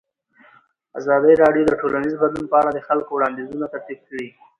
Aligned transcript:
ازادي 0.99 1.33
راډیو 1.43 1.63
د 1.67 1.71
ټولنیز 1.81 2.13
بدلون 2.21 2.45
په 2.51 2.55
اړه 2.61 2.71
د 2.73 2.79
خلکو 2.87 3.11
وړاندیزونه 3.13 3.65
ترتیب 3.73 3.99
کړي. 4.09 4.27